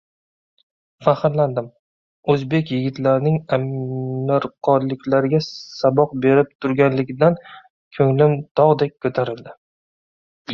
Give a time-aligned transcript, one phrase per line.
[1.07, 1.65] Faxrlandim.
[2.33, 7.37] O‘zbek yigitlarining amirqoliklarga saboq berib turganligidan
[7.99, 9.55] ko‘nglim tog‘dek ko‘tarildi.